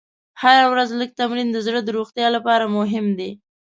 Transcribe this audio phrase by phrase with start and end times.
[0.41, 3.29] هره ورځ لږ تمرین د زړه د روغتیا لپاره مهم دی.